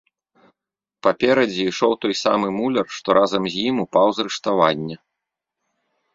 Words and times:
Паперадзе 1.07 1.61
ішоў 1.71 1.93
той 2.05 2.13
самы 2.23 2.47
муляр, 2.57 2.87
што 3.01 3.07
разам 3.19 3.43
з 3.57 3.67
ім 3.75 3.83
упаў 3.85 4.07
з 4.19 4.27
рыштавання. 4.31 4.95